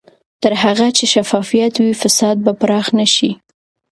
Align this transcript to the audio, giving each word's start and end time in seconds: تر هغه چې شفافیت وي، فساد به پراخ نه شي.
تر 0.41 0.53
هغه 0.63 0.87
چې 0.97 1.03
شفافیت 1.13 1.73
وي، 1.77 1.93
فساد 2.01 2.37
به 2.45 2.51
پراخ 2.61 2.87
نه 2.99 3.05
شي. 3.15 3.31